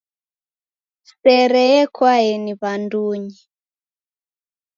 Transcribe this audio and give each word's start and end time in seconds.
Sere 1.11 1.61
yekwaeni 1.73 2.53
w'andunyi. 2.61 3.39